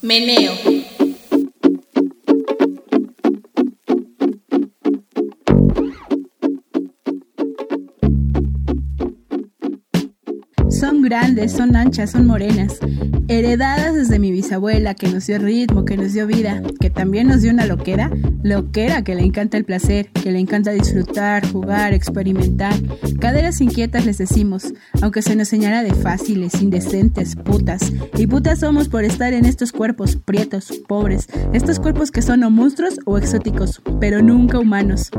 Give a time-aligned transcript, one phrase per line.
[0.00, 0.77] Meneo.
[10.78, 12.78] Son grandes, son anchas, son morenas,
[13.26, 17.42] heredadas desde mi bisabuela que nos dio ritmo, que nos dio vida, que también nos
[17.42, 18.12] dio una loquera,
[18.44, 22.74] loquera que le encanta el placer, que le encanta disfrutar, jugar, experimentar.
[23.18, 24.72] Caderas inquietas les decimos,
[25.02, 27.92] aunque se nos señala de fáciles, indecentes, putas.
[28.16, 32.50] Y putas somos por estar en estos cuerpos prietos, pobres, estos cuerpos que son o
[32.50, 35.10] monstruos o exóticos, pero nunca humanos.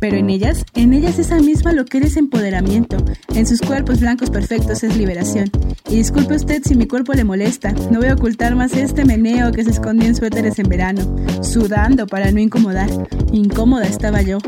[0.00, 2.96] Pero en ellas, en ellas esa misma lo que es empoderamiento.
[3.34, 5.50] En sus cuerpos blancos perfectos es liberación.
[5.88, 9.50] Y disculpe usted si mi cuerpo le molesta, no voy a ocultar más este meneo
[9.50, 11.02] que se escondía en suéteres en verano,
[11.42, 12.90] sudando para no incomodar.
[13.32, 14.38] Incómoda estaba yo.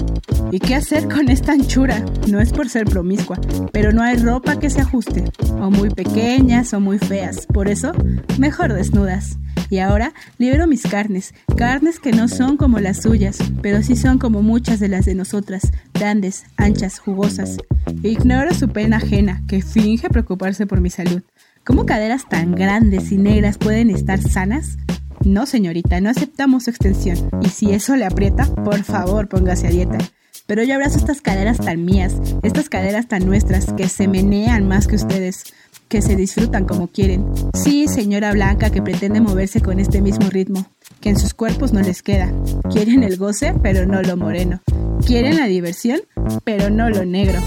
[0.51, 2.05] ¿Y qué hacer con esta anchura?
[2.29, 3.41] No es por ser promiscua,
[3.73, 5.25] pero no hay ropa que se ajuste,
[5.61, 7.47] o muy pequeñas o muy feas.
[7.47, 7.93] Por eso,
[8.39, 9.39] mejor desnudas.
[9.71, 14.19] Y ahora libero mis carnes, carnes que no son como las suyas, pero sí son
[14.19, 17.57] como muchas de las de nosotras, grandes, anchas, jugosas.
[18.03, 21.23] Ignoro su pena ajena, que finge preocuparse por mi salud.
[21.65, 24.79] ¿Cómo caderas tan grandes y negras pueden estar sanas?
[25.25, 27.31] No, señorita, no aceptamos su extensión.
[27.41, 29.99] Y si eso le aprieta, por favor, póngase a dieta.
[30.47, 34.89] Pero yo abrazo estas caderas tan mías, estas caderas tan nuestras, que se menean más
[34.89, 35.45] que ustedes
[35.93, 37.27] que se disfrutan como quieren.
[37.53, 40.65] Sí, señora Blanca que pretende moverse con este mismo ritmo,
[41.03, 42.33] que en sus cuerpos no les queda.
[42.71, 44.63] Quieren el goce, pero no lo moreno.
[45.07, 46.01] Quieren la diversión,
[46.45, 47.41] pero no lo negro.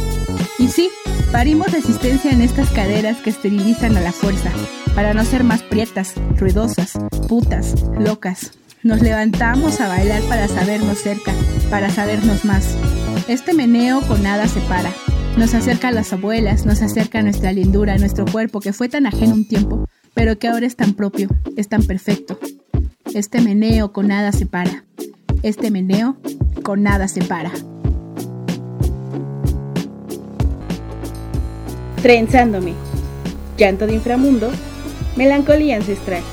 [0.60, 0.92] Y sí,
[1.32, 4.52] parimos resistencia en estas caderas que esterilizan a la fuerza,
[4.94, 8.52] para no ser más prietas, ruidosas, putas, locas.
[8.84, 11.34] Nos levantamos a bailar para sabernos cerca,
[11.72, 12.78] para sabernos más.
[13.28, 14.92] Este meneo con nada se para.
[15.38, 19.34] Nos acerca a las abuelas, nos acerca nuestra lindura, nuestro cuerpo que fue tan ajeno
[19.34, 22.40] un tiempo, pero que ahora es tan propio, es tan perfecto.
[23.14, 24.86] Este meneo con nada se para.
[25.44, 26.16] Este meneo
[26.64, 27.52] con nada se para.
[32.02, 32.74] Trenzándome.
[33.58, 34.50] Llanto de inframundo.
[35.18, 36.24] Melancolía ancestral.